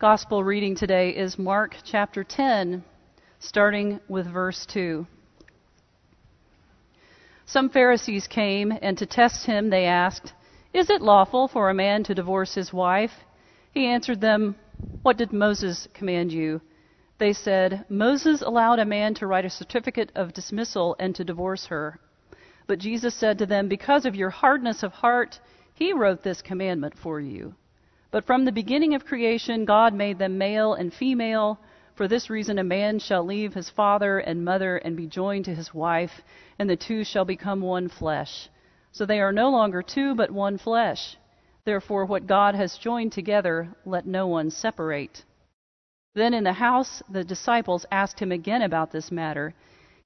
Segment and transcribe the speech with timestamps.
[0.00, 2.84] Gospel reading today is Mark chapter 10,
[3.40, 5.04] starting with verse 2.
[7.46, 10.34] Some Pharisees came, and to test him they asked,
[10.72, 13.10] Is it lawful for a man to divorce his wife?
[13.72, 14.54] He answered them,
[15.02, 16.60] What did Moses command you?
[17.18, 21.66] They said, Moses allowed a man to write a certificate of dismissal and to divorce
[21.66, 21.98] her.
[22.68, 25.40] But Jesus said to them, Because of your hardness of heart,
[25.74, 27.56] he wrote this commandment for you.
[28.10, 31.58] But from the beginning of creation, God made them male and female.
[31.94, 35.54] For this reason, a man shall leave his father and mother and be joined to
[35.54, 36.22] his wife,
[36.58, 38.48] and the two shall become one flesh.
[38.92, 41.16] So they are no longer two, but one flesh.
[41.64, 45.24] Therefore, what God has joined together, let no one separate.
[46.14, 49.54] Then in the house, the disciples asked him again about this matter.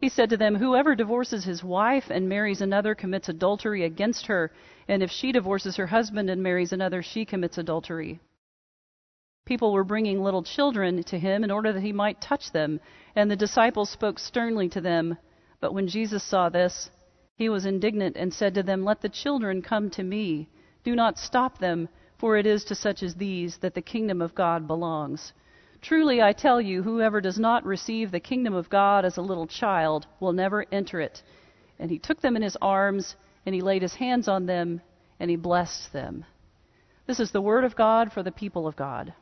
[0.03, 4.51] He said to them, Whoever divorces his wife and marries another commits adultery against her,
[4.89, 8.19] and if she divorces her husband and marries another, she commits adultery.
[9.45, 12.81] People were bringing little children to him in order that he might touch them,
[13.15, 15.19] and the disciples spoke sternly to them.
[15.61, 16.91] But when Jesus saw this,
[17.37, 20.49] he was indignant and said to them, Let the children come to me.
[20.83, 24.35] Do not stop them, for it is to such as these that the kingdom of
[24.35, 25.33] God belongs.
[25.83, 29.49] Truly I tell you, whoever does not receive the kingdom of God as a little
[29.49, 31.23] child will never enter it.
[31.81, 34.81] And he took them in his arms, and he laid his hands on them,
[35.19, 36.25] and he blessed them.
[37.09, 39.13] This is the word of God for the people of God.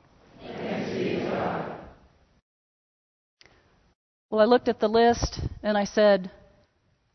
[4.29, 6.31] Well, I looked at the list and I said,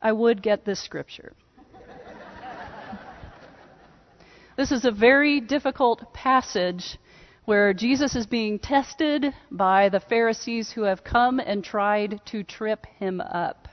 [0.01, 1.33] I would get this scripture.
[4.57, 6.97] this is a very difficult passage
[7.45, 12.85] where Jesus is being tested by the Pharisees who have come and tried to trip
[12.99, 13.67] him up.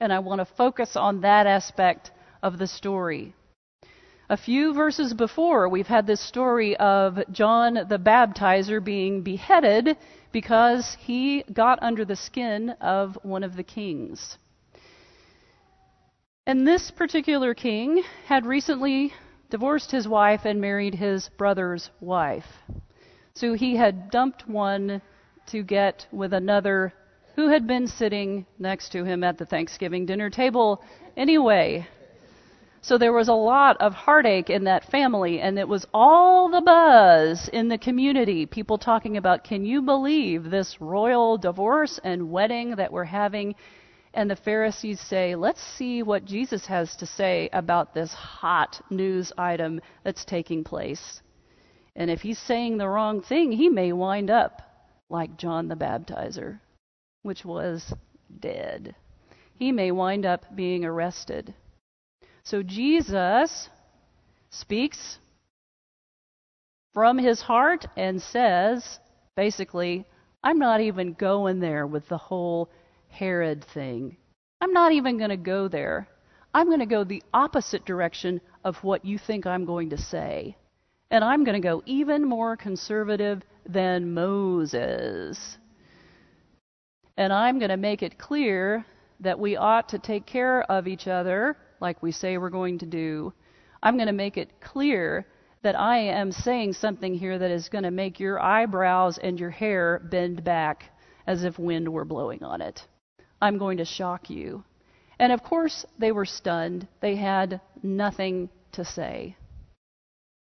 [0.00, 2.10] And I want to focus on that aspect
[2.42, 3.34] of the story.
[4.28, 9.96] A few verses before, we've had this story of John the Baptizer being beheaded
[10.32, 14.38] because he got under the skin of one of the kings.
[16.46, 19.12] And this particular king had recently
[19.54, 22.58] divorced his wife and married his brother's wife.
[23.34, 25.00] So he had dumped one
[25.46, 26.92] to get with another
[27.36, 30.82] who had been sitting next to him at the Thanksgiving dinner table
[31.16, 31.86] anyway.
[32.80, 36.60] So there was a lot of heartache in that family, and it was all the
[36.60, 38.46] buzz in the community.
[38.46, 43.54] People talking about, can you believe this royal divorce and wedding that we're having?
[44.14, 49.32] And the Pharisees say, let's see what Jesus has to say about this hot news
[49.36, 51.20] item that's taking place.
[51.96, 54.62] And if he's saying the wrong thing, he may wind up
[55.10, 56.60] like John the Baptizer,
[57.22, 57.92] which was
[58.38, 58.94] dead.
[59.56, 61.52] He may wind up being arrested.
[62.44, 63.68] So Jesus
[64.50, 65.18] speaks
[66.92, 69.00] from his heart and says,
[69.34, 70.04] basically,
[70.44, 72.70] I'm not even going there with the whole
[73.14, 74.16] Herod thing.
[74.60, 76.08] I'm not even going to go there.
[76.52, 80.56] I'm going to go the opposite direction of what you think I'm going to say.
[81.10, 85.58] And I'm going to go even more conservative than Moses.
[87.16, 88.84] And I'm going to make it clear
[89.20, 92.86] that we ought to take care of each other like we say we're going to
[92.86, 93.32] do,
[93.82, 95.26] I'm going to make it clear
[95.62, 99.50] that I am saying something here that is going to make your eyebrows and your
[99.50, 100.90] hair bend back
[101.26, 102.86] as if wind were blowing on it.
[103.44, 104.64] I'm going to shock you.
[105.18, 106.88] And of course, they were stunned.
[107.00, 109.36] They had nothing to say.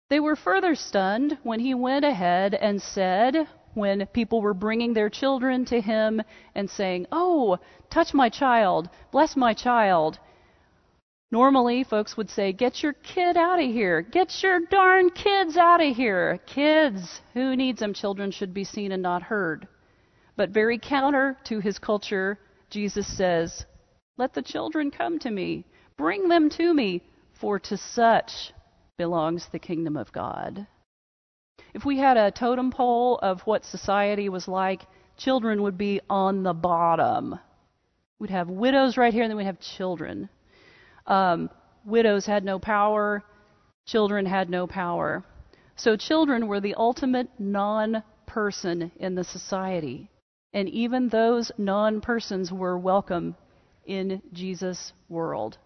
[0.09, 3.35] They were further stunned when he went ahead and said,
[3.73, 6.21] when people were bringing their children to him
[6.55, 7.59] and saying, Oh,
[7.89, 10.17] touch my child, bless my child,
[11.29, 14.01] Normally, folks would say, Get your kid out of here.
[14.01, 16.39] Get your darn kids out of here.
[16.45, 17.19] Kids.
[17.33, 17.93] Who needs them?
[17.93, 19.67] Children should be seen and not heard.
[20.37, 22.39] But very counter to his culture,
[22.69, 23.65] Jesus says,
[24.17, 25.65] Let the children come to me.
[25.97, 28.53] Bring them to me, for to such
[28.97, 30.67] belongs the kingdom of God.
[31.73, 34.85] If we had a totem pole of what society was like,
[35.17, 37.39] children would be on the bottom.
[38.19, 40.29] We'd have widows right here, and then we'd have children.
[41.05, 41.49] Um,
[41.85, 43.23] widows had no power,
[43.85, 45.23] children had no power.
[45.75, 50.09] So children were the ultimate non person in the society.
[50.57, 53.35] And even those non persons were welcome
[53.85, 55.59] in Jesus' world.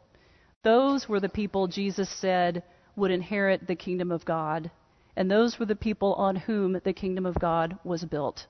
[0.63, 2.61] Those were the people Jesus said
[2.97, 4.69] would inherit the kingdom of God.
[5.15, 8.47] And those were the people on whom the kingdom of God was built.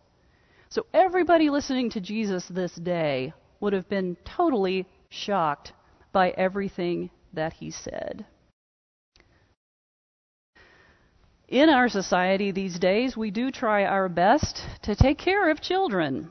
[0.70, 5.74] So everybody listening to Jesus this day would have been totally shocked
[6.12, 8.26] by everything that he said.
[11.52, 16.30] In our society these days, we do try our best to take care of children.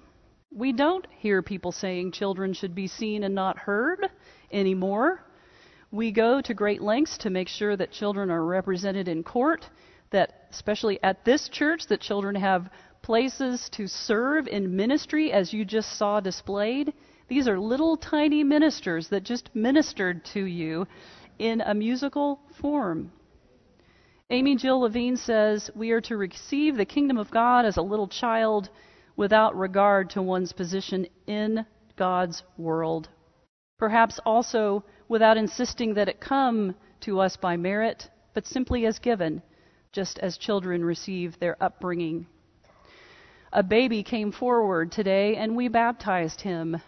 [0.50, 4.08] We don't hear people saying children should be seen and not heard
[4.50, 5.22] anymore.
[5.90, 9.68] We go to great lengths to make sure that children are represented in court,
[10.08, 12.70] that especially at this church that children have
[13.02, 16.94] places to serve in ministry as you just saw displayed.
[17.28, 20.86] These are little tiny ministers that just ministered to you
[21.38, 23.12] in a musical form.
[24.32, 28.06] Amy Jill Levine says we are to receive the kingdom of God as a little
[28.06, 28.70] child
[29.16, 31.66] without regard to one's position in
[31.96, 33.08] God's world.
[33.76, 39.42] Perhaps also without insisting that it come to us by merit, but simply as given,
[39.90, 42.24] just as children receive their upbringing.
[43.52, 46.80] A baby came forward today and we baptized him.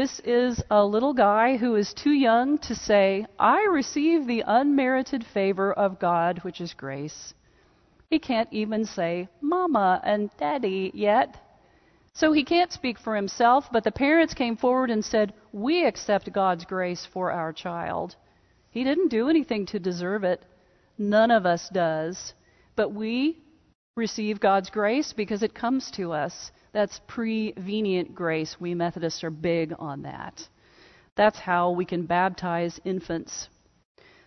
[0.00, 5.26] This is a little guy who is too young to say, I receive the unmerited
[5.26, 7.34] favor of God, which is grace.
[8.08, 11.36] He can't even say, Mama and Daddy yet.
[12.14, 16.32] So he can't speak for himself, but the parents came forward and said, We accept
[16.32, 18.16] God's grace for our child.
[18.70, 20.42] He didn't do anything to deserve it.
[20.96, 22.32] None of us does.
[22.74, 23.36] But we
[23.96, 26.52] receive God's grace because it comes to us.
[26.72, 28.56] That's prevenient grace.
[28.60, 30.48] We Methodists are big on that.
[31.16, 33.48] That's how we can baptize infants.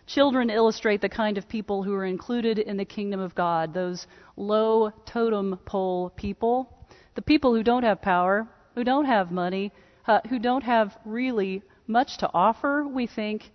[0.06, 4.06] Children illustrate the kind of people who are included in the kingdom of God, those
[4.36, 6.74] low totem pole people
[7.14, 9.72] the people who don't have power, who don't have money,
[10.06, 13.50] uh, who don't have really much to offer, we think,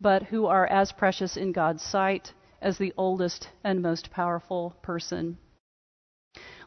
[0.00, 2.32] but who are as precious in God's sight
[2.62, 5.38] as the oldest and most powerful person.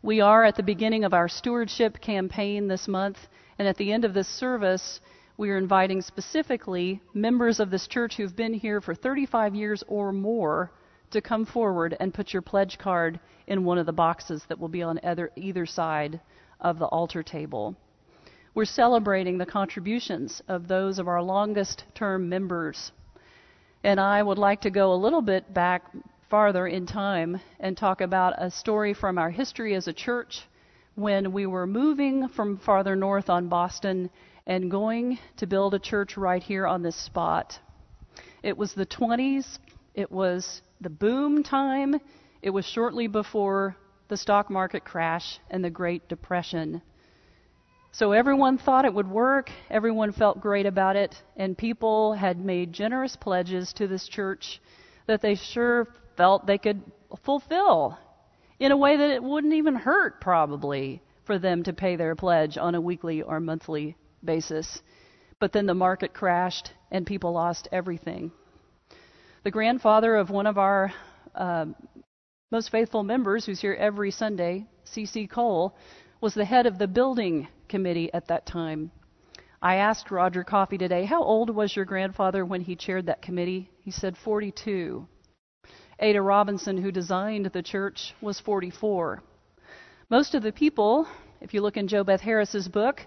[0.04, 3.18] We are at the beginning of our stewardship campaign this month,
[3.58, 5.00] and at the end of this service,
[5.38, 10.12] we are inviting specifically members of this church who've been here for 35 years or
[10.12, 10.74] more
[11.12, 13.18] to come forward and put your pledge card
[13.48, 16.20] in one of the boxes that will be on either, either side
[16.60, 17.74] of the altar table.
[18.54, 22.92] We're celebrating the contributions of those of our longest term members.
[23.86, 25.86] And I would like to go a little bit back
[26.34, 30.42] farther in time and talk about a story from our history as a church
[30.96, 34.10] when we were moving from farther north on Boston
[34.48, 37.60] and going to build a church right here on this spot.
[38.42, 39.60] It was the 20s,
[39.94, 42.00] it was the boom time,
[42.42, 43.78] it was shortly before
[44.08, 46.82] the stock market crash and the Great Depression.
[47.92, 52.74] So everyone thought it would work, everyone felt great about it, and people had made
[52.74, 54.60] generous pledges to this church
[55.06, 56.82] that they sure felt they could
[57.24, 57.98] fulfill
[58.60, 62.58] in a way that it wouldn't even hurt, probably, for them to pay their pledge
[62.58, 64.82] on a weekly or monthly basis.
[65.40, 68.32] But then the market crashed and people lost everything.
[69.44, 70.94] The grandfather of one of our
[71.36, 71.66] uh,
[72.52, 75.28] most faithful members, who's here every Sunday, C.C.
[75.28, 75.76] Cole,
[76.22, 78.92] was the head of the building committee at that time.
[79.62, 83.72] I asked Roger Coffey today, How old was your grandfather when he chaired that committee?
[83.80, 85.08] He said 42.
[86.04, 89.24] Ada Robinson, who designed the church, was 44.
[90.10, 91.08] Most of the people,
[91.40, 93.00] if you look in Jo Beth Harris's book,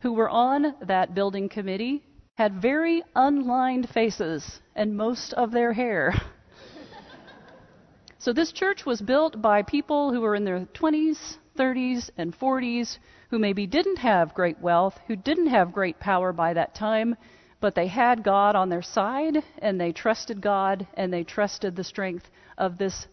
[0.00, 2.02] who were on that building committee
[2.34, 6.12] had very unlined faces and most of their hair.
[8.18, 12.98] So this church was built by people who were in their 20s, 30s, and 40s,
[13.30, 17.16] who maybe didn't have great wealth, who didn't have great power by that time,
[17.60, 21.84] but they had God on their side, and they trusted God, and they trusted the
[21.84, 23.06] strength of this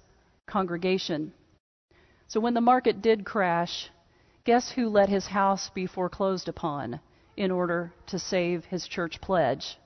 [0.48, 1.34] congregation.
[2.28, 3.90] So when the market did crash,
[4.44, 7.00] guess who let his house be foreclosed upon
[7.38, 9.78] in order to save his church pledge?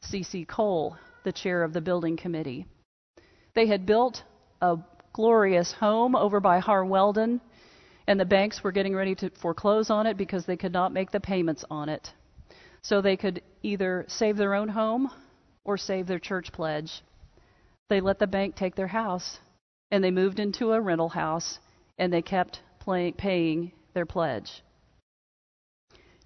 [0.00, 0.44] C.C.
[0.44, 2.66] Cole, the chair of the building committee.
[3.54, 4.22] They had built
[4.60, 4.78] a
[5.12, 7.40] glorious home over by Harwelden,
[8.06, 11.10] and the banks were getting ready to foreclose on it because they could not make
[11.10, 12.12] the payments on it.
[12.82, 15.10] So they could either save their own home
[15.64, 17.02] or save their church pledge.
[17.88, 19.38] They let the bank take their house,
[19.90, 21.58] and they moved into a rental house,
[21.98, 24.62] and they kept play, paying their pledge.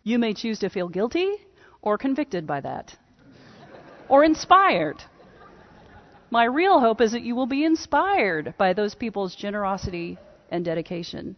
[0.03, 1.29] You may choose to feel guilty
[1.83, 2.97] or convicted by that,
[4.09, 5.03] or inspired.
[6.31, 10.19] My real hope is that you will be inspired by those people's generosity
[10.51, 11.37] and dedication,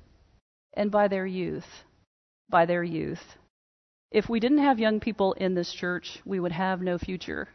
[0.75, 1.67] and by their youth.
[2.51, 3.37] By their youth.
[4.11, 7.49] If we didn't have young people in this church, we would have no future.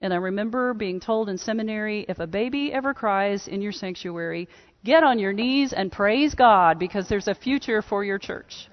[0.00, 4.48] And I remember being told in seminary if a baby ever cries in your sanctuary,
[4.84, 8.68] get on your knees and praise God because there's a future for your church.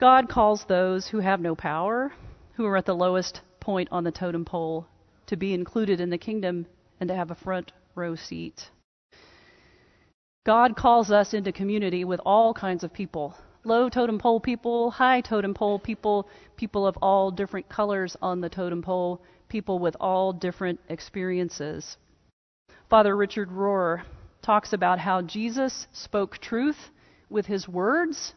[0.00, 2.12] God calls those who have no power,
[2.54, 4.86] who are at the lowest point on the totem pole
[5.26, 6.66] to be included in the kingdom
[6.98, 8.70] and to have a front row seat.
[10.44, 13.34] God calls us into community with all kinds of people
[13.66, 18.48] low totem pole people, high totem pole people, people of all different colors on the
[18.50, 21.96] totem pole, people with all different experiences.
[22.90, 24.02] Father Richard Rohr
[24.42, 26.76] talks about how Jesus spoke truth
[27.30, 28.34] with his words,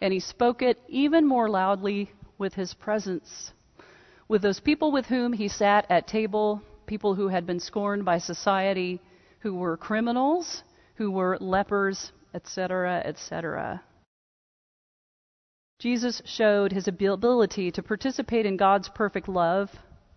[0.00, 3.52] and he spoke it even more loudly with his presence.
[4.26, 8.18] With those people with whom he sat at table, people who had been scorned by
[8.18, 9.00] society,
[9.40, 10.64] who were criminals,
[10.98, 13.80] who were lepers, etc., etc.
[15.78, 19.70] Jesus showed his ability to participate in God's perfect love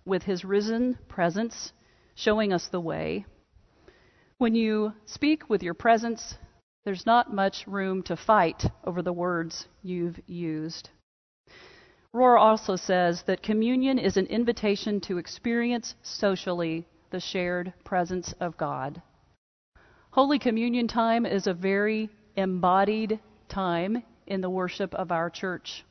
[0.05, 1.71] with his risen presence,
[2.15, 3.25] showing us the way.
[4.39, 6.33] When you speak with your presence,
[6.83, 10.89] there's not much room to fight over the words you've used.
[12.11, 18.57] Rohr also says that communion is an invitation to experience socially the shared presence of
[18.57, 18.99] God.
[20.11, 25.85] Holy Communion time is a very embodied time in the worship of our church.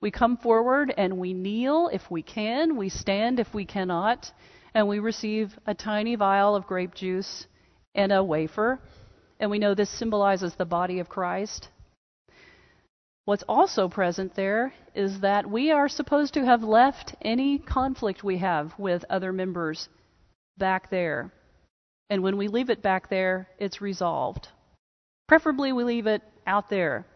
[0.00, 4.32] We come forward and we kneel if we can, we stand if we cannot,
[4.72, 7.46] and we receive a tiny vial of grape juice
[7.94, 8.80] and a wafer.
[9.38, 11.68] And we know this symbolizes the body of Christ.
[13.26, 18.38] What's also present there is that we are supposed to have left any conflict we
[18.38, 19.90] have with other members
[20.56, 21.34] back there.
[22.10, 24.48] And when we leave it back there, it's resolved.
[25.28, 27.06] Preferably, we leave it out there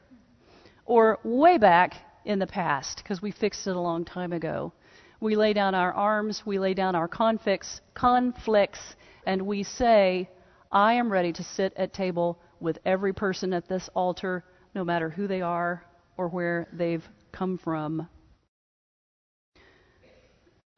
[0.87, 4.73] or way back in the past because we fixed it a long time ago.
[5.21, 10.29] We lay down our arms, we lay down our conflicts, conflicts, and we say,
[10.71, 15.09] I am ready to sit at table with every person at this altar, no matter
[15.09, 15.85] who they are
[16.17, 18.09] or where they've come from.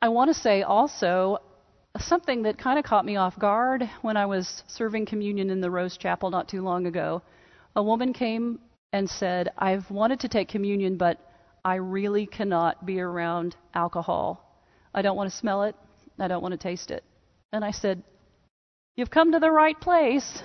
[0.01, 1.39] I want to say also,
[2.03, 5.71] something that kind of caught me off guard when I was serving communion in the
[5.71, 7.23] Rose Chapel not too long ago.
[7.77, 8.59] A woman came
[8.93, 11.19] and said, I've wanted to take communion, but
[11.65, 14.63] I really cannot be around alcohol.
[14.95, 15.77] I don't want to smell it.
[16.19, 17.05] I don't want to taste it.
[17.53, 18.03] And I said,
[18.97, 20.43] You've come to the right place.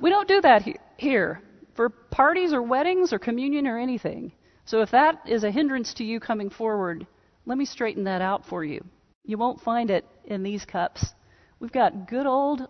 [0.00, 1.40] we don't do that he- here
[1.74, 4.32] for parties or weddings or communion or anything.
[4.66, 7.06] So if that is a hindrance to you coming forward,
[7.46, 8.84] let me straighten that out for you.
[9.24, 11.14] You won't find it in these cups.
[11.58, 12.66] We've got good old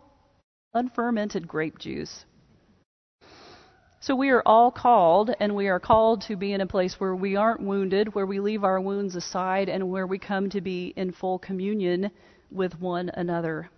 [0.74, 2.24] unfermented grape juice.
[4.02, 7.14] So we are all called, and we are called to be in a place where
[7.14, 10.94] we aren't wounded, where we leave our wounds aside, and where we come to be
[10.96, 12.10] in full communion
[12.50, 13.68] with one another.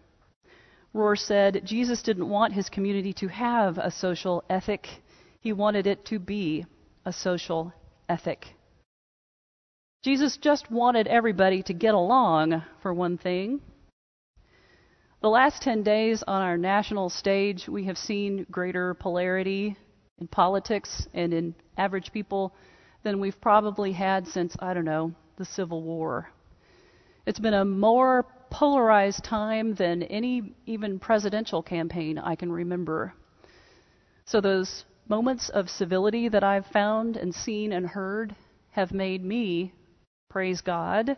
[0.95, 4.89] Rohr said Jesus didn't want his community to have a social ethic,
[5.41, 6.67] he wanted it to be
[7.05, 7.73] a social
[8.09, 8.55] ethic.
[10.03, 13.61] Jesus just wanted everybody to get along, for one thing.
[15.21, 19.77] The last 10 days on our national stage, we have seen greater polarity
[20.19, 22.53] in politics and in average people
[23.05, 26.29] than we've probably had since, I don't know, the Civil War.
[27.25, 33.15] It's been a more polarized time than any even presidential campaign I can remember.
[34.25, 38.35] So, those moments of civility that I've found and seen and heard
[38.73, 39.73] have made me
[40.33, 41.15] praise God,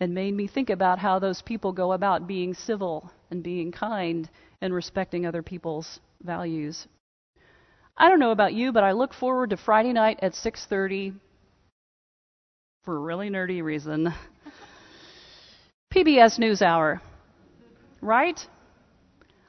[0.00, 4.28] and made me think about how those people go about being civil and being kind
[4.60, 6.86] and respecting other people's values.
[7.96, 11.14] I don't know about you, but I look forward to Friday night at 6:30
[12.84, 14.12] for a really nerdy reason.
[15.94, 17.00] PBS NewsHour.
[18.02, 18.46] Right?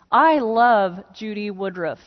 [0.09, 1.99] I love Judy Woodruff.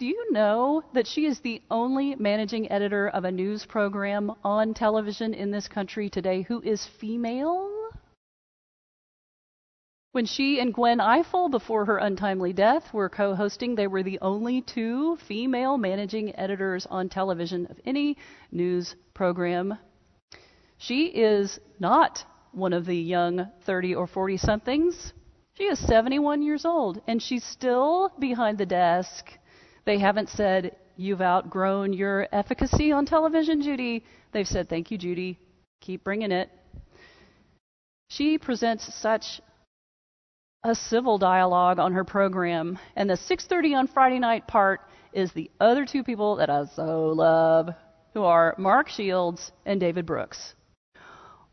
[0.00, 4.72] Do you know that she is the only managing editor of a news program on
[4.72, 7.68] television in this country today who is female?
[10.12, 14.18] When she and Gwen Ifill, before her untimely death, were co hosting, they were the
[14.22, 18.16] only two female managing editors on television of any
[18.50, 19.76] news program.
[20.78, 25.12] She is not one of the young 30 or 40 somethings.
[25.52, 29.30] She is 71 years old, and she's still behind the desk
[29.84, 34.04] they haven't said, You've outgrown your efficacy on television, Judy.
[34.32, 35.38] They've said, Thank you, Judy.
[35.80, 36.50] Keep bringing it.
[38.08, 39.40] She presents such
[40.62, 44.82] a civil dialogue on her program, and the 6:30 on Friday night part
[45.12, 47.70] is the other two people that I so love,
[48.12, 50.54] who are Mark Shields and David Brooks.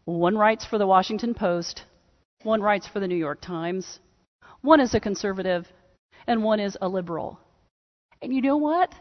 [0.03, 1.83] One writes for the Washington Post,
[2.43, 3.99] one writes for the New York Times,
[4.61, 5.67] one is a conservative,
[6.25, 7.39] and one is a liberal.
[8.21, 8.93] And you know what?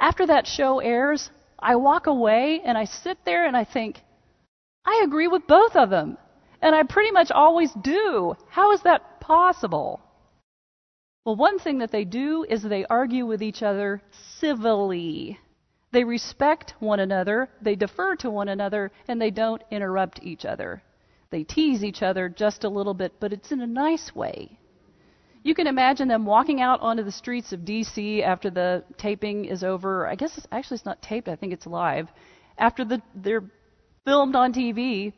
[0.00, 4.00] After that show airs, I walk away and I sit there and I think,
[4.84, 6.18] I agree with both of them.
[6.60, 8.34] And I pretty much always do.
[8.48, 10.00] How is that possible?
[11.24, 14.02] Well, one thing that they do is they argue with each other
[14.40, 15.38] civilly.
[15.92, 20.82] They respect one another, they defer to one another, and they don't interrupt each other.
[21.30, 24.57] They tease each other just a little bit, but it's in a nice way.
[25.42, 28.22] You can imagine them walking out onto the streets of D.C.
[28.22, 30.06] after the taping is over.
[30.06, 31.28] I guess it's, actually it's not taped.
[31.28, 32.08] I think it's live.
[32.58, 33.44] After the, they're
[34.04, 35.12] filmed on TV,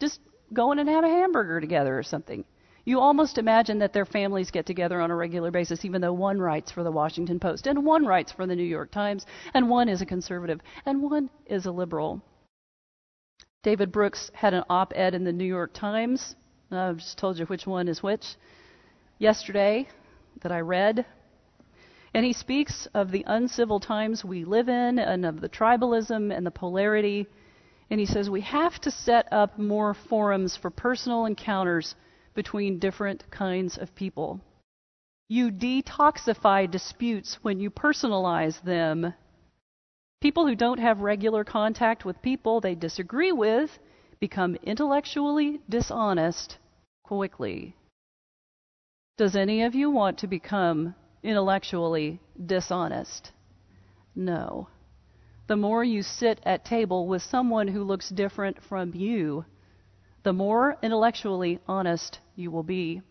[0.00, 0.20] just
[0.52, 2.44] going and have a hamburger together or something.
[2.84, 6.40] You almost imagine that their families get together on a regular basis, even though one
[6.40, 9.24] writes for the Washington Post, and one writes for the New York Times,
[9.54, 12.20] and one is a conservative, and one is a liberal.
[13.62, 16.34] David Brooks had an op ed in the New York Times.
[16.72, 18.34] I've just told you which one is which.
[19.22, 19.86] Yesterday,
[20.40, 21.06] that I read.
[22.12, 26.44] And he speaks of the uncivil times we live in and of the tribalism and
[26.44, 27.28] the polarity.
[27.88, 31.94] And he says we have to set up more forums for personal encounters
[32.34, 34.40] between different kinds of people.
[35.28, 39.14] You detoxify disputes when you personalize them.
[40.20, 43.78] People who don't have regular contact with people they disagree with
[44.18, 46.58] become intellectually dishonest
[47.04, 47.76] quickly.
[49.18, 53.30] Does any of you want to become intellectually dishonest?
[54.14, 54.68] No.
[55.48, 59.44] The more you sit at table with someone who looks different from you,
[60.22, 63.02] the more intellectually honest you will be,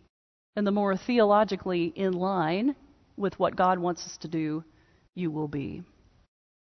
[0.56, 2.76] and the more theologically in line
[3.16, 4.64] with what God wants us to do
[5.14, 5.84] you will be.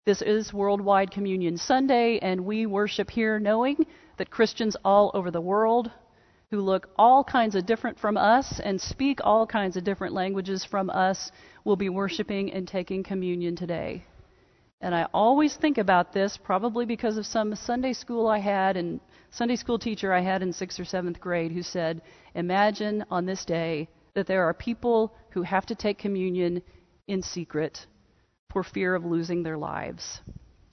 [0.06, 3.86] This is Worldwide Communion Sunday, and we worship here knowing
[4.18, 5.92] that Christians all over the world
[6.54, 10.64] who look all kinds of different from us and speak all kinds of different languages
[10.64, 11.32] from us
[11.64, 14.06] will be worshiping and taking communion today.
[14.80, 19.00] And I always think about this, probably because of some Sunday school I had and
[19.32, 22.04] Sunday school teacher I had in sixth or seventh grade who said,
[22.36, 26.62] Imagine on this day that there are people who have to take communion
[27.08, 27.88] in secret
[28.52, 30.22] for fear of losing their lives,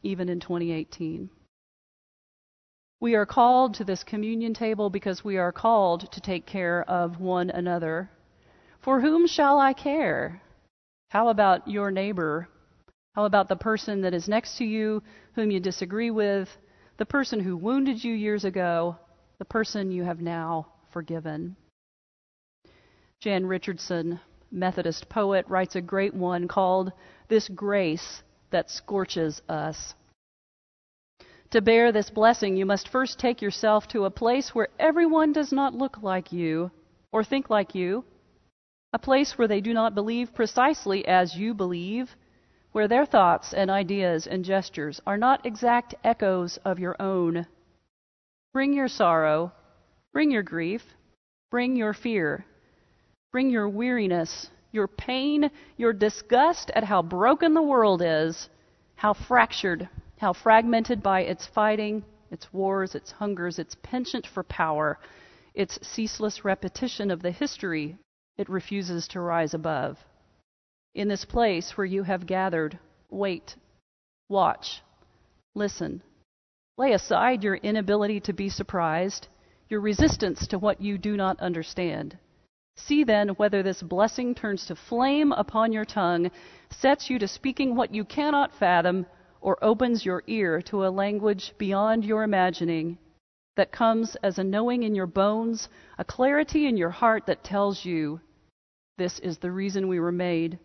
[0.03, 1.31] even in 2018.
[3.01, 7.21] We are called to this communion table because we are called to take care of
[7.21, 8.11] one another.
[8.81, 10.43] For whom shall I care?
[11.09, 12.49] How about your neighbor
[13.15, 15.03] how about the person that is next to you
[15.35, 16.49] whom you disagree with,
[16.97, 18.97] the person who wounded you years ago,
[19.39, 21.57] the person you have now forgiven?
[23.21, 24.21] Jan Richardson,
[24.53, 26.93] Methodist poet, writes a great one called
[27.29, 29.95] This Grace That Scorches Us.
[31.51, 35.53] To bear this blessing, you must first take yourself to a place where everyone does
[35.53, 36.71] not look like you
[37.11, 38.05] or think like you,
[38.93, 42.15] a place where they do not believe precisely as you believe
[42.71, 47.47] where their thoughts and ideas and gestures are not exact echoes of your own.
[48.53, 49.53] Bring your sorrow,
[50.13, 50.83] bring your grief,
[51.51, 52.45] bring your fear,
[53.33, 58.49] bring your weariness, your pain, your disgust at how broken the world is,
[58.95, 59.89] how fractured,
[60.21, 64.99] how fragmented by its fighting, its wars, its hungers, its penchant for power,
[65.55, 67.97] its ceaseless repetition of the history
[68.37, 69.97] it refuses to rise above.
[70.95, 72.79] In this place where you have gathered,
[73.09, 73.57] wait,
[74.29, 74.83] watch,
[75.55, 76.03] listen.
[76.77, 79.27] Lay aside your inability to be surprised,
[79.71, 82.19] your resistance to what you do not understand.
[82.77, 86.31] See then whether this blessing turns to flame upon your tongue,
[86.69, 89.07] sets you to speaking what you cannot fathom,
[89.41, 92.99] or opens your ear to a language beyond your imagining
[93.57, 97.85] that comes as a knowing in your bones, a clarity in your heart that tells
[97.85, 98.21] you
[98.97, 100.59] this is the reason we were made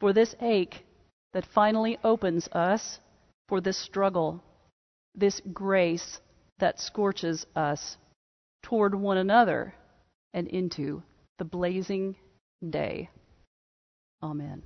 [0.00, 0.84] for this ache
[1.32, 2.98] that finally opens us,
[3.48, 4.42] for this struggle,
[5.14, 6.20] this grace
[6.58, 7.96] that scorches us
[8.62, 9.74] toward one another
[10.32, 11.02] and into
[11.38, 12.16] the blazing
[12.70, 13.10] day.
[14.22, 14.62] Amen.